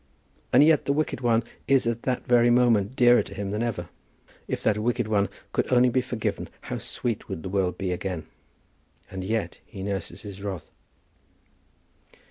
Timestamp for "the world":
7.43-7.77